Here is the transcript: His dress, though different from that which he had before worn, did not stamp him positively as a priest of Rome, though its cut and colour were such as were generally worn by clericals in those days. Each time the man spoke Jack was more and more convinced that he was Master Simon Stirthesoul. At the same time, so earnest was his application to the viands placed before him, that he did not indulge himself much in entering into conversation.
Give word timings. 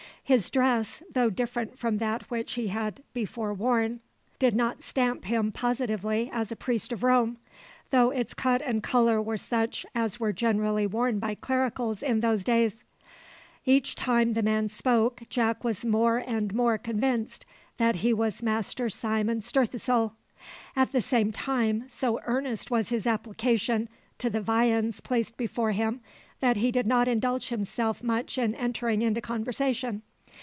His 0.23 0.49
dress, 0.49 1.03
though 1.11 1.29
different 1.29 1.77
from 1.77 1.97
that 1.97 2.31
which 2.31 2.53
he 2.53 2.67
had 2.69 3.03
before 3.13 3.53
worn, 3.53 3.99
did 4.39 4.55
not 4.55 4.81
stamp 4.81 5.25
him 5.25 5.51
positively 5.51 6.29
as 6.31 6.53
a 6.53 6.55
priest 6.55 6.93
of 6.93 7.03
Rome, 7.03 7.35
though 7.89 8.11
its 8.11 8.33
cut 8.33 8.61
and 8.61 8.81
colour 8.81 9.21
were 9.21 9.35
such 9.35 9.85
as 9.93 10.21
were 10.21 10.31
generally 10.31 10.87
worn 10.87 11.19
by 11.19 11.35
clericals 11.35 12.01
in 12.01 12.21
those 12.21 12.45
days. 12.45 12.85
Each 13.65 13.93
time 13.93 14.31
the 14.31 14.41
man 14.41 14.69
spoke 14.69 15.23
Jack 15.27 15.65
was 15.65 15.83
more 15.83 16.19
and 16.19 16.53
more 16.55 16.77
convinced 16.77 17.45
that 17.75 17.97
he 17.97 18.13
was 18.13 18.41
Master 18.41 18.87
Simon 18.89 19.41
Stirthesoul. 19.41 20.13
At 20.77 20.93
the 20.93 21.01
same 21.01 21.33
time, 21.33 21.83
so 21.89 22.21
earnest 22.23 22.71
was 22.71 22.87
his 22.87 23.05
application 23.05 23.89
to 24.19 24.29
the 24.29 24.39
viands 24.39 25.01
placed 25.01 25.35
before 25.35 25.73
him, 25.73 25.99
that 26.39 26.55
he 26.55 26.71
did 26.71 26.87
not 26.87 27.09
indulge 27.09 27.49
himself 27.49 28.01
much 28.01 28.37
in 28.37 28.55
entering 28.55 29.01
into 29.01 29.19
conversation. 29.19 30.03